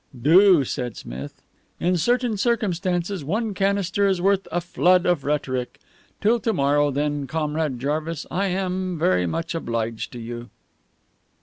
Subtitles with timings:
[0.19, 1.43] "Do," said Smith.
[1.79, 5.79] "In certain circumstances one canister is worth a flood of rhetoric.
[6.21, 8.25] Till to morrow, then, Comrade Jarvis.
[8.31, 10.49] I am very much obliged to you."